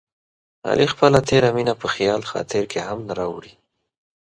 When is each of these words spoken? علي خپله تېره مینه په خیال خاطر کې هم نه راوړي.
علي 0.69 0.85
خپله 0.93 1.19
تېره 1.29 1.49
مینه 1.55 1.73
په 1.81 1.87
خیال 1.93 2.21
خاطر 2.31 2.63
کې 2.71 2.79
هم 2.87 2.99
نه 3.07 3.13
راوړي. 3.19 3.53